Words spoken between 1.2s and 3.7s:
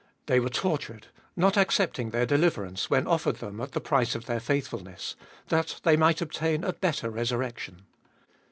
not accepting their deliverance when offered them